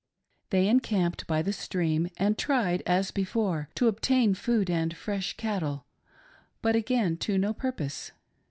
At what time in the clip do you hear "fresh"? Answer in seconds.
4.97-5.37